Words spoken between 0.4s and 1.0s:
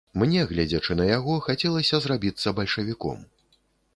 гледзячы